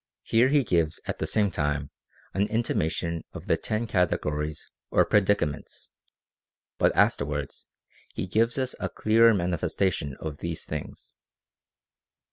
* 0.00 0.14
Here 0.24 0.48
he 0.48 0.64
gives 0.64 0.98
at 1.06 1.20
the 1.20 1.28
same 1.28 1.52
time 1.52 1.92
an 2.34 2.48
intimation 2.48 3.22
of 3.32 3.46
the 3.46 3.56
ten 3.56 3.86
Categories 3.86 4.68
or 4.90 5.04
Predicaments; 5.04 5.92
but 6.76 6.90
afterwards 6.96 7.68
he 8.12 8.26
gives 8.26 8.58
us 8.58 8.74
a 8.80 8.88
clearer 8.90 9.32
manifestation 9.32 10.16
of 10.18 10.38
these 10.38 10.64
things. 10.64 11.14